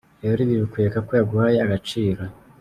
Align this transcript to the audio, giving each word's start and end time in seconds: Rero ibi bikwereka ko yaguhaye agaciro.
Rero 0.23 0.39
ibi 0.43 0.55
bikwereka 0.63 0.99
ko 1.07 1.11
yaguhaye 1.19 1.57
agaciro. 1.65 2.21